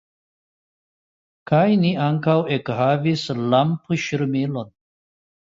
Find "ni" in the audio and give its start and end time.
1.83-1.91